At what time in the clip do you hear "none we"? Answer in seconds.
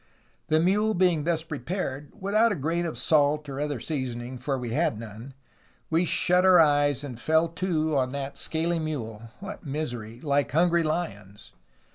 4.99-6.05